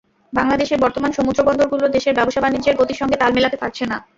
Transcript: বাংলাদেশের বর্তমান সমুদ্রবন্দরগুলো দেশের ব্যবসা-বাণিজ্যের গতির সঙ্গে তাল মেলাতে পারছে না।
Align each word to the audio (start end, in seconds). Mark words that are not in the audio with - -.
বাংলাদেশের 0.33 0.81
বর্তমান 0.81 1.11
সমুদ্রবন্দরগুলো 1.11 1.85
দেশের 1.87 2.17
ব্যবসা-বাণিজ্যের 2.17 2.77
গতির 2.77 2.99
সঙ্গে 3.01 3.19
তাল 3.19 3.31
মেলাতে 3.33 3.57
পারছে 3.57 3.83
না। 3.85 3.97